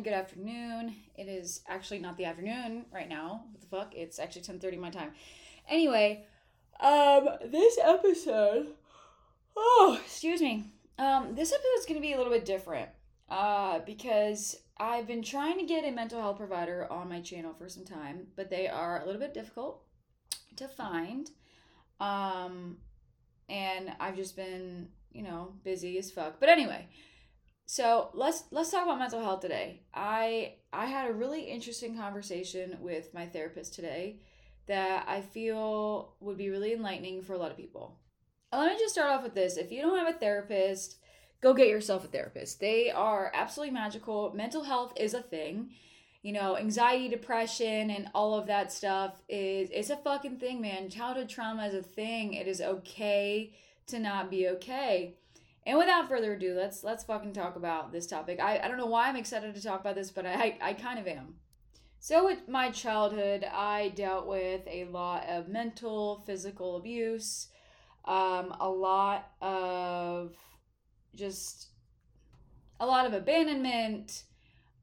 [0.00, 0.94] good afternoon.
[1.16, 3.44] It is actually not the afternoon right now.
[3.52, 3.94] What the fuck?
[3.94, 5.12] It's actually 10:30 my time.
[5.68, 6.24] Anyway,
[6.80, 8.74] um this episode
[9.54, 10.72] Oh, excuse me.
[10.98, 12.88] Um this episode is going to be a little bit different.
[13.28, 17.68] Uh because I've been trying to get a mental health provider on my channel for
[17.68, 19.82] some time, but they are a little bit difficult
[20.56, 21.30] to find.
[22.00, 22.78] Um
[23.50, 26.40] and I've just been, you know, busy as fuck.
[26.40, 26.88] But anyway,
[27.66, 29.82] so let's let's talk about mental health today.
[29.94, 34.20] I I had a really interesting conversation with my therapist today
[34.66, 37.98] that I feel would be really enlightening for a lot of people.
[38.52, 39.56] Let me just start off with this.
[39.56, 40.98] If you don't have a therapist,
[41.40, 42.60] go get yourself a therapist.
[42.60, 44.32] They are absolutely magical.
[44.34, 45.70] Mental health is a thing.
[46.22, 50.90] You know, anxiety, depression, and all of that stuff is it's a fucking thing, man.
[50.90, 52.34] Childhood trauma is a thing.
[52.34, 53.54] It is okay
[53.86, 55.16] to not be okay.
[55.64, 58.40] And without further ado, let's let's fucking talk about this topic.
[58.40, 60.98] I, I don't know why I'm excited to talk about this, but I I kind
[60.98, 61.34] of am.
[62.00, 67.46] So with my childhood, I dealt with a lot of mental, physical abuse,
[68.06, 70.34] um, a lot of
[71.14, 71.68] just
[72.80, 74.24] a lot of abandonment,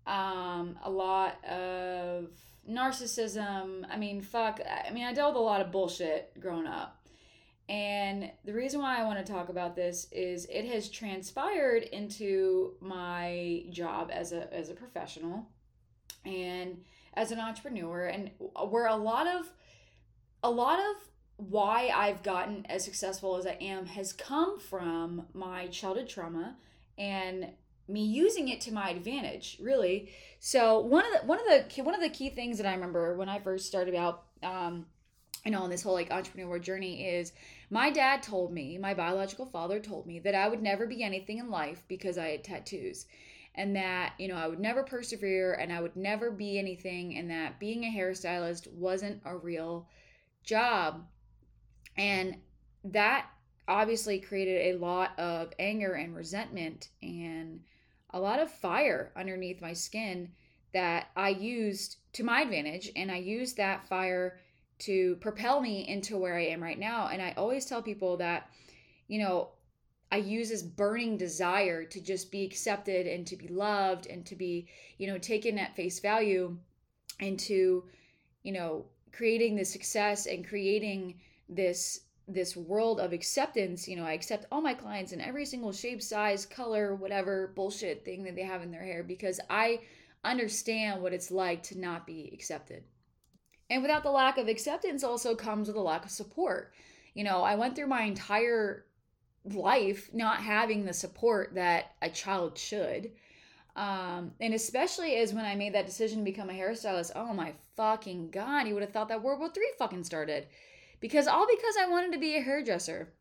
[0.08, 2.30] um, a lot of
[2.70, 3.84] narcissism.
[3.90, 4.62] I mean, fuck.
[4.66, 6.99] I mean, I dealt with a lot of bullshit growing up.
[7.70, 12.74] And the reason why I want to talk about this is it has transpired into
[12.82, 15.48] my job as a as a professional
[16.26, 18.08] and as an entrepreneur.
[18.08, 18.32] And
[18.70, 19.52] where a lot of
[20.42, 20.96] a lot of
[21.38, 26.58] why I've gotten as successful as I am has come from my childhood trauma
[26.98, 27.50] and
[27.88, 30.12] me using it to my advantage really.
[30.40, 33.16] So one of the one of the one of the key things that i remember
[33.16, 34.86] when i first started out um
[35.46, 37.32] you know on this whole like entrepreneur journey is
[37.70, 41.38] my dad told me, my biological father told me that I would never be anything
[41.38, 43.06] in life because I had tattoos.
[43.56, 47.30] And that, you know, I would never persevere and I would never be anything, and
[47.30, 49.88] that being a hairstylist wasn't a real
[50.44, 51.06] job.
[51.98, 52.38] And
[52.86, 53.28] that
[53.68, 57.62] obviously created a lot of anger and resentment and
[58.12, 60.30] a lot of fire underneath my skin
[60.74, 62.92] that I used to my advantage.
[62.96, 64.40] And I used that fire
[64.80, 67.10] to propel me into where I am right now.
[67.12, 68.50] And I always tell people that,
[69.08, 69.50] you know,
[70.12, 74.36] I use this burning desire to just be accepted and to be loved and to
[74.36, 74.68] be,
[74.98, 76.58] you know, taken at face value
[77.20, 77.84] and to,
[78.44, 84.14] you know, creating this success and creating this this world of acceptance you know i
[84.14, 88.44] accept all my clients in every single shape size color whatever bullshit thing that they
[88.44, 89.80] have in their hair because i
[90.24, 92.84] understand what it's like to not be accepted
[93.70, 96.74] and without the lack of acceptance also comes with a lack of support.
[97.14, 98.86] You know, I went through my entire
[99.46, 103.12] life not having the support that a child should.
[103.76, 107.54] Um, and especially as when I made that decision to become a hairstylist, oh my
[107.76, 110.48] fucking god, you would have thought that World War Three fucking started.
[111.00, 113.14] Because all because I wanted to be a hairdresser.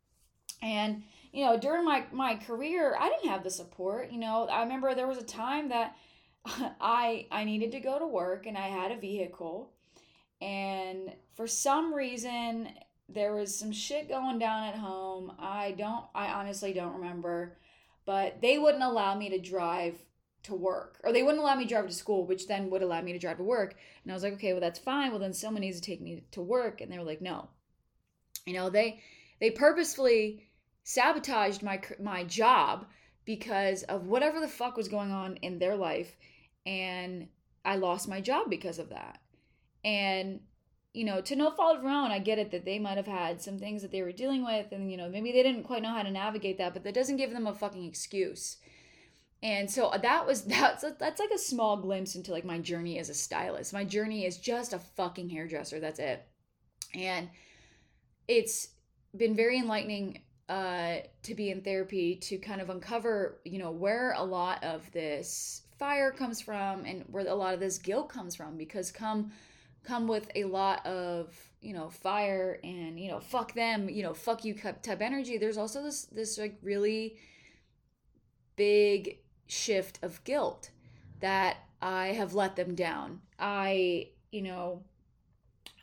[0.61, 4.11] And, you know, during my, my career, I didn't have the support.
[4.11, 5.95] You know, I remember there was a time that
[6.81, 9.71] I I needed to go to work and I had a vehicle
[10.41, 12.69] and for some reason
[13.11, 15.33] there was some shit going down at home.
[15.39, 17.57] I don't I honestly don't remember,
[18.05, 19.95] but they wouldn't allow me to drive
[20.43, 20.99] to work.
[21.03, 23.19] Or they wouldn't allow me to drive to school which then would allow me to
[23.19, 23.75] drive to work.
[24.03, 25.11] And i was like okay well that's fine.
[25.11, 26.81] Well then someone needs to take me to work.
[26.81, 27.49] And they were like no.
[28.45, 29.01] You know they
[29.39, 30.45] they purposefully
[30.83, 32.85] sabotaged my my job
[33.25, 36.15] because of whatever the fuck was going on in their life.
[36.65, 37.27] And
[37.65, 39.19] i lost my job because of that
[39.83, 40.39] and
[40.93, 43.07] you know to no fault of their own i get it that they might have
[43.07, 45.81] had some things that they were dealing with and you know maybe they didn't quite
[45.81, 48.57] know how to navigate that but that doesn't give them a fucking excuse.
[49.41, 53.09] And so that was that's that's like a small glimpse into like my journey as
[53.09, 53.73] a stylist.
[53.73, 56.25] My journey is just a fucking hairdresser that's it.
[56.93, 57.29] And
[58.27, 58.69] it's
[59.15, 64.13] been very enlightening uh, to be in therapy to kind of uncover you know where
[64.13, 68.35] a lot of this fire comes from and where a lot of this guilt comes
[68.35, 69.31] from because come
[69.83, 74.13] come with a lot of you know fire and you know fuck them you know
[74.13, 75.37] fuck you type energy.
[75.37, 77.17] There's also this this like really
[78.55, 80.69] big shift of guilt
[81.21, 83.21] that i have let them down.
[83.39, 84.83] I you know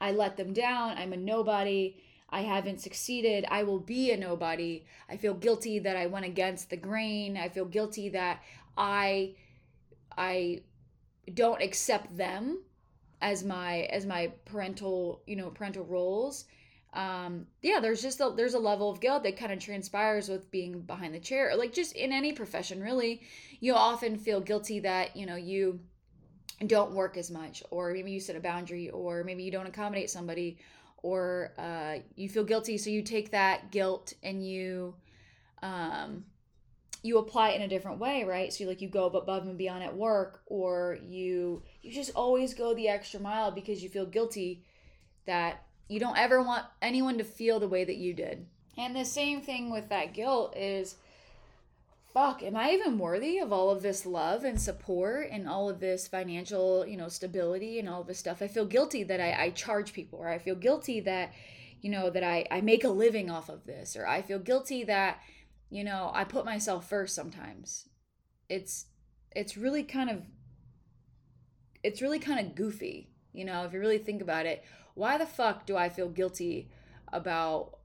[0.00, 0.96] i let them down.
[0.98, 2.02] I'm a nobody.
[2.28, 3.46] I haven't succeeded.
[3.48, 4.84] I will be a nobody.
[5.08, 7.36] I feel guilty that i went against the grain.
[7.36, 8.42] I feel guilty that
[8.76, 9.34] i
[10.16, 10.60] i
[11.32, 12.60] don't accept them
[13.20, 16.44] as my as my parental you know parental roles
[16.94, 20.50] um yeah there's just a there's a level of guilt that kind of transpires with
[20.50, 23.22] being behind the chair like just in any profession really.
[23.60, 25.80] You often feel guilty that you know you
[26.66, 30.08] don't work as much, or maybe you set a boundary, or maybe you don't accommodate
[30.08, 30.58] somebody,
[31.02, 34.94] or uh, you feel guilty, so you take that guilt and you
[35.62, 36.24] um,
[37.06, 38.52] you apply it in a different way, right?
[38.52, 42.54] So you like you go above and beyond at work, or you you just always
[42.54, 44.64] go the extra mile because you feel guilty
[45.26, 48.46] that you don't ever want anyone to feel the way that you did.
[48.76, 50.96] And the same thing with that guilt is
[52.12, 55.80] fuck, am I even worthy of all of this love and support and all of
[55.80, 58.40] this financial, you know, stability and all of this stuff?
[58.40, 61.34] I feel guilty that I, I charge people, or I feel guilty that,
[61.82, 64.82] you know, that I, I make a living off of this, or I feel guilty
[64.84, 65.20] that,
[65.70, 67.88] you know, I put myself first sometimes.
[68.48, 68.86] It's
[69.34, 70.22] it's really kind of
[71.82, 74.64] it's really kind of goofy, you know, if you really think about it.
[74.94, 76.70] Why the fuck do I feel guilty
[77.12, 77.78] about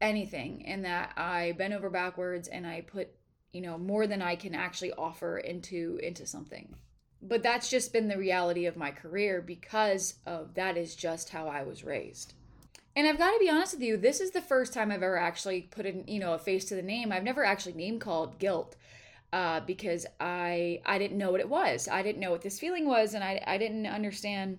[0.00, 3.10] anything and that I bend over backwards and I put
[3.52, 6.74] you know more than i can actually offer into into something
[7.20, 11.46] but that's just been the reality of my career because of that is just how
[11.48, 12.34] i was raised
[12.98, 15.16] and i've got to be honest with you this is the first time i've ever
[15.16, 17.12] actually put in you know a face to the name.
[17.12, 18.74] I've never actually name called guilt
[19.32, 21.88] uh, because i i didn't know what it was.
[21.88, 24.58] I didn't know what this feeling was and i i didn't understand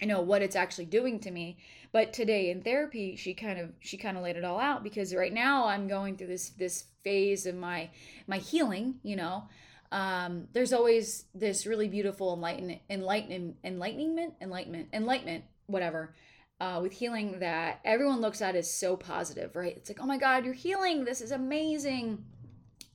[0.00, 1.58] you know what it's actually doing to me.
[1.92, 5.14] But today in therapy she kind of she kind of laid it all out because
[5.14, 7.90] right now i'm going through this this phase of my
[8.26, 9.44] my healing you know?
[9.92, 16.14] Um, there's always this really beautiful enlighten enlighten enlightenment enlightenment enlightenment whatever
[16.60, 19.76] uh, with healing that everyone looks at is so positive right?
[19.76, 22.24] It's like oh my god you're healing this is amazing.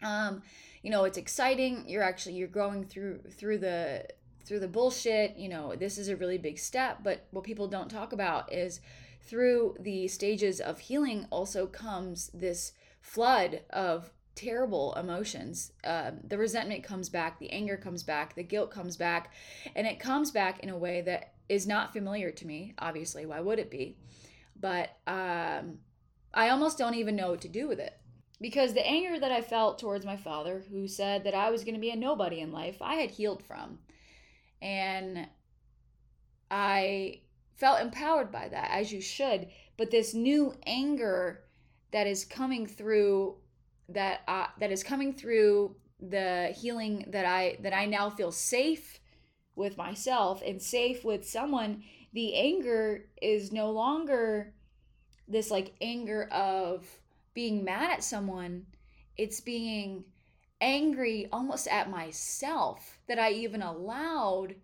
[0.04, 0.42] Um,
[0.84, 1.86] you know it's exciting.
[1.88, 4.06] You're actually you're going through through the
[4.46, 5.38] through the bullshit.
[5.38, 8.82] You know this is a really big step but what people don't talk about is
[9.22, 15.72] through the stages of healing also comes this flood of terrible emotions.
[15.84, 19.34] Um, the resentment comes back, the anger comes back, the guilt comes back,
[19.76, 22.74] and it comes back in a way that is not familiar to me.
[22.80, 23.98] Obviously, why would it be?
[24.60, 25.80] But um,
[26.34, 27.98] I almost don't even know what to do with it.
[28.42, 31.76] Because the anger that I felt towards my father, who said that I was going
[31.76, 33.80] to be a nobody in life, I had healed from.
[34.62, 35.28] And
[36.52, 37.22] I
[37.56, 39.48] felt empowered by that, as you should.
[39.78, 41.44] But this new anger
[41.92, 43.36] that is coming through
[43.90, 49.00] that uh, that is coming through the healing that I that I now feel safe
[49.56, 54.54] with myself and safe with someone the anger is no longer
[55.28, 56.88] this like anger of
[57.34, 58.66] being mad at someone
[59.18, 60.04] it's being
[60.62, 64.56] angry almost at myself that I even allowed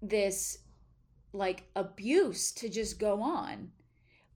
[0.00, 0.58] this
[1.32, 3.70] like abuse to just go on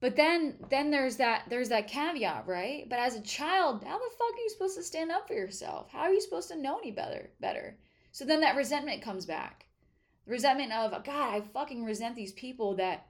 [0.01, 2.89] but then then there's that there's that caveat, right?
[2.89, 5.91] But as a child, how the fuck are you supposed to stand up for yourself?
[5.91, 7.77] How are you supposed to know any better better?
[8.19, 9.67] So then that resentment comes back.
[10.27, 13.07] The resentment of God, I fucking resent these people that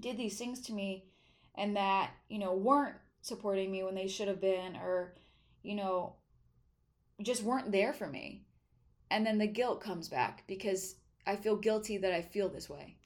[0.00, 1.04] did these things to me
[1.54, 5.14] and that, you know, weren't supporting me when they should have been or,
[5.62, 6.14] you know,
[7.22, 8.42] just weren't there for me.
[9.12, 12.96] And then the guilt comes back because I feel guilty that I feel this way.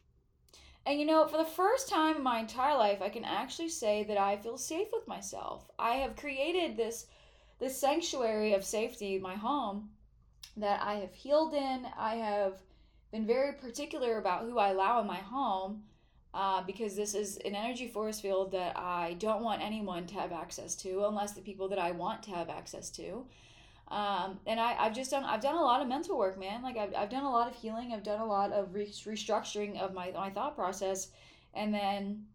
[0.86, 4.04] And you know, for the first time in my entire life, I can actually say
[4.04, 5.68] that I feel safe with myself.
[5.78, 7.08] I have created this
[7.58, 9.90] this sanctuary of safety, my home,
[10.56, 11.86] that I have healed in.
[11.98, 12.54] I have
[13.12, 15.82] been very particular about who I allow in my home
[16.34, 20.32] uh, because this is an energy force field that I don't want anyone to have
[20.32, 23.26] access to unless the people that I want to have access to
[23.88, 26.62] um, and I, I've just done I've done a lot of mental work, man.
[26.62, 27.92] Like I've, I've done a lot of healing.
[27.92, 31.08] I've done a lot of re- restructuring of my my thought process,
[31.54, 32.26] and then,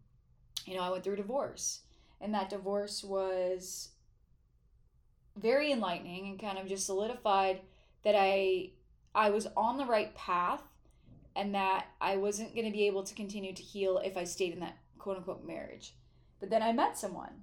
[0.64, 1.80] you know, I went through divorce,
[2.22, 3.90] and that divorce was
[5.36, 7.60] very enlightening and kind of just solidified
[8.04, 8.70] that I
[9.14, 10.62] I was on the right path,
[11.36, 14.52] and that I wasn't going to be able to continue to heal if I stayed
[14.52, 15.94] in that quote unquote marriage.
[16.40, 17.42] But then I met someone,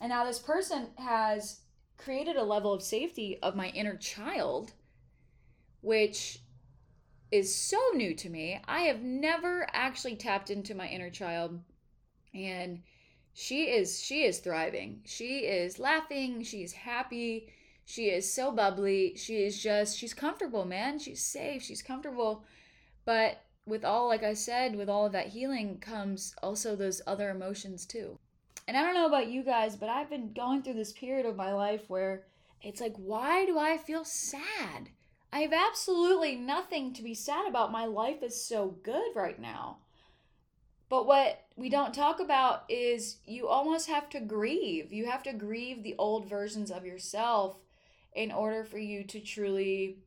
[0.00, 1.60] and now this person has
[1.96, 4.72] created a level of safety of my inner child,
[5.80, 6.40] which
[7.30, 8.60] is so new to me.
[8.66, 11.60] I have never actually tapped into my inner child
[12.32, 12.82] and
[13.32, 15.00] she is she is thriving.
[15.04, 17.52] She is laughing, she's happy,
[17.84, 19.14] she is so bubbly.
[19.16, 20.98] She is just she's comfortable, man.
[20.98, 22.44] She's safe, she's comfortable.
[23.04, 27.30] But with all like I said, with all of that healing comes also those other
[27.30, 28.18] emotions too.
[28.66, 31.36] And I don't know about you guys, but I've been going through this period of
[31.36, 32.24] my life where
[32.62, 34.88] it's like, why do I feel sad?
[35.30, 37.72] I have absolutely nothing to be sad about.
[37.72, 39.78] My life is so good right now.
[40.88, 44.92] But what we don't talk about is you almost have to grieve.
[44.92, 47.58] You have to grieve the old versions of yourself
[48.14, 49.98] in order for you to truly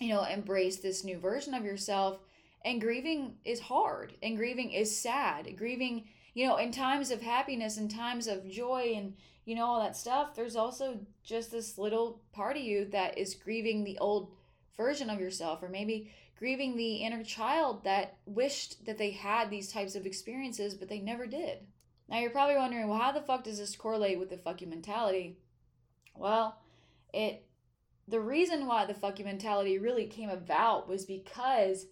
[0.00, 2.18] you know, embrace this new version of yourself.
[2.64, 5.56] And grieving is hard, and grieving is sad.
[5.56, 9.14] Grieving, you know, in times of happiness, in times of joy, and,
[9.44, 13.34] you know, all that stuff, there's also just this little part of you that is
[13.34, 14.32] grieving the old
[14.76, 19.72] version of yourself, or maybe grieving the inner child that wished that they had these
[19.72, 21.60] types of experiences, but they never did.
[22.08, 24.66] Now, you're probably wondering, well, how the fuck does this correlate with the fuck you
[24.66, 25.38] mentality?
[26.16, 26.58] Well,
[27.12, 27.46] it
[28.08, 31.86] the reason why the fuck you mentality really came about was because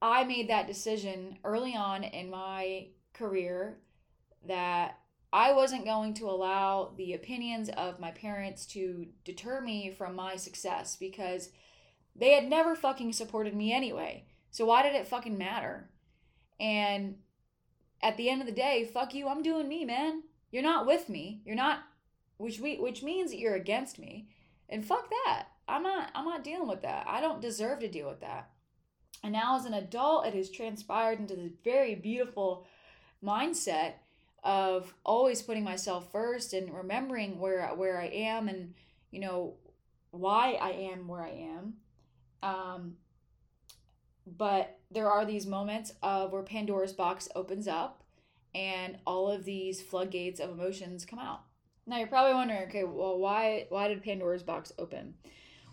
[0.00, 3.78] I made that decision early on in my career
[4.46, 4.98] that
[5.32, 10.36] I wasn't going to allow the opinions of my parents to deter me from my
[10.36, 11.50] success because
[12.14, 14.26] they had never fucking supported me anyway.
[14.50, 15.90] So why did it fucking matter?
[16.60, 17.16] And
[18.00, 20.22] at the end of the day, fuck you, I'm doing me, man.
[20.50, 21.42] You're not with me.
[21.44, 21.80] You're not
[22.38, 24.28] which we which means that you're against me.
[24.68, 25.48] And fuck that.
[25.68, 27.06] I'm not I'm not dealing with that.
[27.08, 28.50] I don't deserve to deal with that.
[29.22, 32.66] And now as an adult, it has transpired into this very beautiful
[33.24, 33.94] mindset
[34.44, 38.74] of always putting myself first and remembering where where I am and
[39.10, 39.54] you know
[40.10, 41.74] why I am where I am.
[42.42, 42.96] Um,
[44.26, 48.02] but there are these moments of where Pandora's box opens up
[48.54, 51.45] and all of these floodgates of emotions come out.
[51.86, 55.14] Now you're probably wondering, okay, well, why why did Pandora's box open?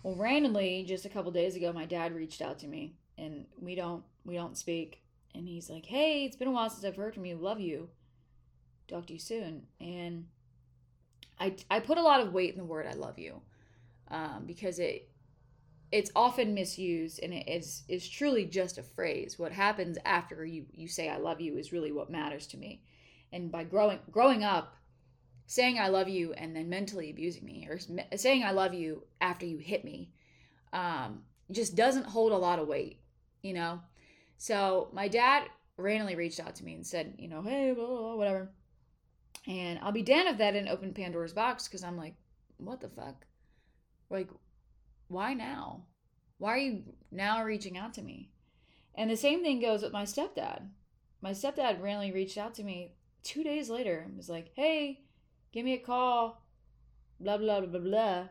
[0.02, 3.74] Well, randomly, just a couple days ago, my dad reached out to me, and we
[3.74, 5.02] don't we don't speak,
[5.34, 7.36] and he's like, "Hey, it's been a while since I've heard from you.
[7.36, 7.88] Love you.
[8.86, 10.26] Talk to you soon." And
[11.40, 13.40] I I put a lot of weight in the word "I love you,"
[14.08, 15.08] um, because it
[15.90, 19.38] it's often misused and it is is truly just a phrase.
[19.38, 22.82] What happens after you you say "I love you" is really what matters to me.
[23.32, 24.76] And by growing growing up
[25.46, 27.78] saying I love you and then mentally abusing me or
[28.16, 30.10] saying I love you after you hit me
[30.74, 33.00] um, just doesn't hold a lot of weight,
[33.42, 33.80] you know?
[34.36, 35.44] So my dad
[35.76, 38.50] randomly reached out to me and said, you know, hey, blah, blah, whatever.
[39.46, 42.14] And I'll be damned if that didn't open Pandora's box because I'm like,
[42.56, 43.24] what the fuck?
[44.10, 44.28] Like,
[45.08, 45.84] why now?
[46.38, 48.30] Why are you now reaching out to me?
[48.94, 50.68] And the same thing goes with my stepdad.
[51.20, 55.00] My stepdad randomly reached out to me two days later and was like, hey,
[55.54, 56.42] give me a call,
[57.20, 58.24] blah, blah, blah, blah.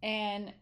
[0.00, 0.52] And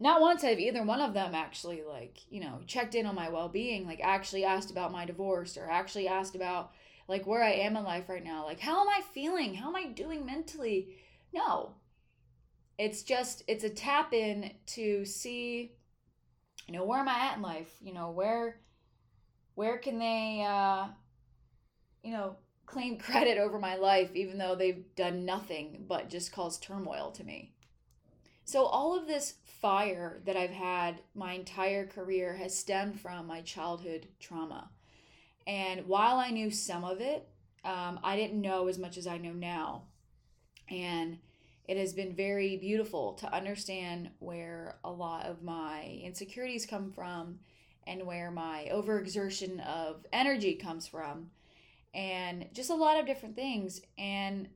[0.00, 3.28] not once have either one of them actually, like, you know, checked in on my
[3.28, 6.72] well being, like, actually asked about my divorce or actually asked about,
[7.06, 8.44] like, where I am in life right now.
[8.44, 9.54] Like, how am I feeling?
[9.54, 10.96] How am I doing mentally?
[11.32, 11.74] No.
[12.78, 15.76] It's just, it's a tap in to see,
[16.66, 17.70] you know, where am I at in life?
[17.80, 18.58] You know, where,
[19.54, 20.86] where can they, uh,
[22.02, 22.36] you know,
[22.70, 27.24] claim credit over my life, even though they've done nothing but just cause turmoil to
[27.24, 27.52] me.
[28.44, 33.42] So, all of this fire that I've had my entire career has stemmed from my
[33.42, 34.70] childhood trauma.
[35.46, 37.28] And while I knew some of it,
[37.64, 39.82] um, I didn't know as much as I know now.
[40.68, 41.18] And
[41.68, 47.40] it has been very beautiful to understand where a lot of my insecurities come from
[47.86, 51.30] and where my overexertion of energy comes from
[51.94, 53.80] and just a lot of different things.
[53.98, 54.48] And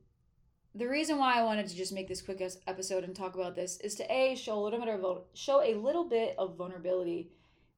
[0.73, 3.79] the reason why I wanted to just make this quick episode and talk about this
[3.79, 7.29] is to a show a little bit of show a little bit of vulnerability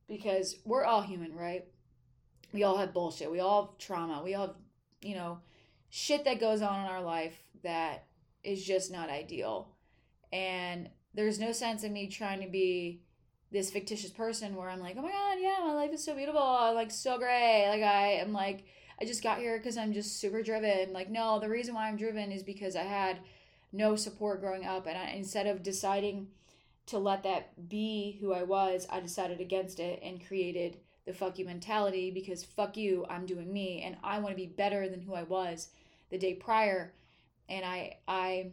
[0.08, 1.66] because we're all human, right?
[2.54, 3.32] We all have bullshit.
[3.32, 4.22] We all have trauma.
[4.24, 4.56] We all have,
[5.02, 5.40] you know,
[5.90, 8.06] shit that goes on in our life that
[8.44, 9.70] is just not ideal.
[10.32, 13.02] And there's no sense in me trying to be
[13.52, 16.42] this fictitious person where I'm like, oh my god, yeah, my life is so beautiful,
[16.42, 17.68] I'm like so great.
[17.70, 18.66] Like I am like
[19.00, 20.92] I just got here because I'm just super driven.
[20.92, 23.20] Like, no, the reason why I'm driven is because I had
[23.72, 24.88] no support growing up.
[24.88, 26.28] And I, instead of deciding
[26.88, 31.38] to let that be who I was, I decided against it and created the fuck
[31.38, 35.02] you mentality because fuck you, I'm doing me and I want to be better than
[35.02, 35.70] who I was
[36.10, 36.94] the day prior.
[37.50, 38.52] And I, I,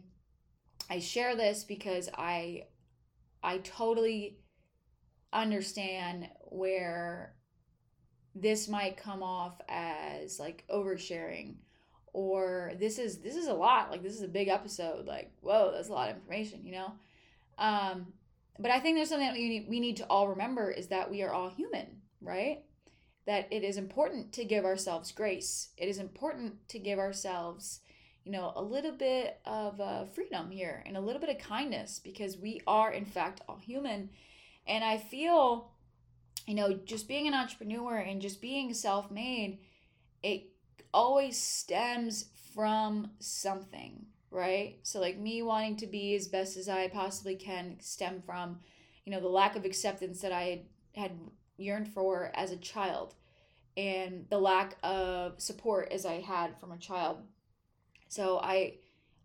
[0.89, 2.65] I share this because I,
[3.43, 4.37] I totally
[5.33, 7.34] understand where
[8.35, 11.55] this might come off as like oversharing
[12.13, 15.71] or this is this is a lot like this is a big episode like whoa
[15.73, 16.91] that's a lot of information you know?
[17.57, 18.07] Um
[18.59, 21.09] but i think there's something that we need, we need to all remember is that
[21.09, 22.63] we are all human right?
[23.25, 25.69] That it is important to give ourselves grace.
[25.77, 27.79] It is important to give ourselves
[28.23, 32.01] you know a little bit of uh, freedom here and a little bit of kindness
[32.03, 34.09] because we are in fact all human.
[34.67, 35.71] And i feel
[36.45, 39.59] you know, just being an entrepreneur and just being self made,
[40.23, 40.43] it
[40.93, 44.77] always stems from something, right?
[44.83, 48.59] So, like me wanting to be as best as I possibly can stem from,
[49.05, 50.61] you know, the lack of acceptance that I had,
[50.95, 51.11] had
[51.57, 53.15] yearned for as a child
[53.77, 57.17] and the lack of support as I had from a child.
[58.07, 58.75] So I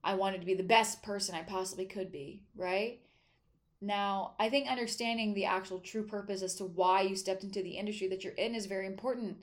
[0.02, 3.00] I wanted to be the best person I possibly could be, right?
[3.80, 7.78] Now, I think understanding the actual true purpose as to why you stepped into the
[7.78, 9.38] industry that you're in is very important.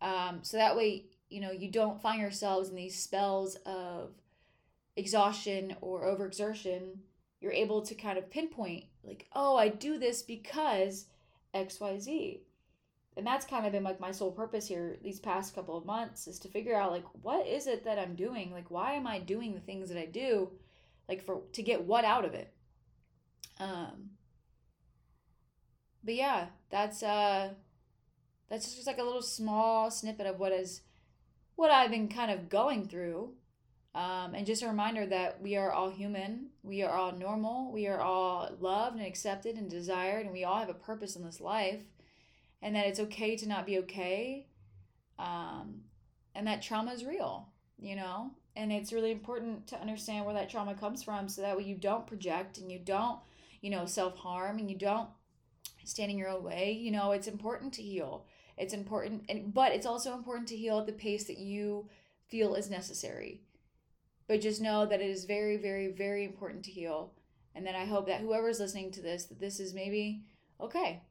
[0.00, 4.10] Um, so that way, you know, you don't find yourselves in these spells of
[4.96, 6.98] exhaustion or overexertion.
[7.40, 11.06] You're able to kind of pinpoint, like, oh, I do this because
[11.54, 12.40] XYZ
[13.16, 16.26] and that's kind of been like my sole purpose here these past couple of months
[16.26, 19.18] is to figure out like what is it that i'm doing like why am i
[19.18, 20.50] doing the things that i do
[21.08, 22.52] like for to get what out of it
[23.62, 24.10] um
[26.04, 27.50] but yeah that's uh
[28.48, 30.82] that's just like a little small snippet of what is
[31.56, 33.32] what i've been kind of going through.
[33.94, 37.86] Um, and just a reminder that we are all human we are all normal we
[37.86, 41.42] are all loved and accepted and desired and we all have a purpose in this
[41.42, 41.82] life
[42.62, 44.46] and that it's okay to not be okay
[45.18, 45.82] um,
[46.34, 47.52] and that trauma is real
[47.82, 48.30] you know?
[48.54, 51.74] And it's really important to understand where that trauma comes from so that way you
[51.74, 53.18] don't project and you don't
[53.62, 55.08] you know self-harm and you don't
[55.84, 58.26] stand in your own way you know it's important to heal.
[58.58, 61.88] It's important and but it's also important to heal at the pace that you
[62.28, 63.40] feel is necessary.
[64.28, 67.14] But just know that it is very very very important to heal.
[67.54, 70.24] And then i hope that whoever's listening to this that this is maybe
[70.60, 71.02] okay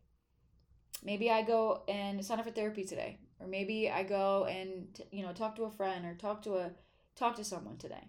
[1.03, 5.23] maybe I go and sign up for therapy today, or maybe I go and you
[5.23, 6.71] know talk to a friend or talk to a
[7.15, 8.07] talk to someone today.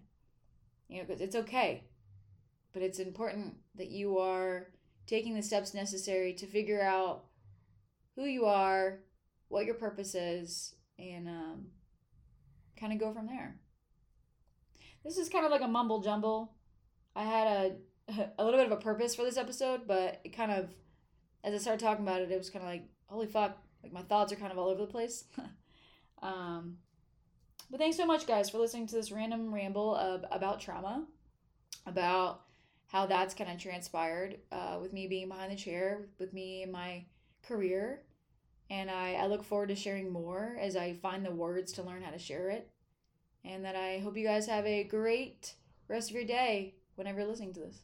[0.88, 1.84] You know, because it's okay,
[2.72, 4.68] but it's important that you are
[5.06, 7.24] taking the steps necessary to figure out
[8.16, 9.00] who you are,
[9.48, 11.66] what your purpose is, and um,
[12.78, 13.56] kind of go from there.
[15.04, 16.52] This is kind of like a mumble jumble.
[17.16, 17.76] I had a
[18.38, 20.74] a little bit of a purpose for this episode, but it kind of
[21.44, 24.02] as I started talking about it, it was kind of like, holy fuck, like my
[24.02, 25.24] thoughts are kind of all over the place.
[26.22, 26.76] um,
[27.70, 31.04] but thanks so much, guys, for listening to this random ramble of, about trauma,
[31.86, 32.42] about
[32.92, 36.70] how that's kind of transpired uh, with me being behind the chair, with me and
[36.70, 37.06] my
[37.42, 38.02] career.
[38.68, 42.02] And I, I look forward to sharing more as I find the words to learn
[42.02, 42.68] how to share it.
[43.44, 45.54] And that I hope you guys have a great
[45.88, 47.80] rest of your day whenever you're listening to this.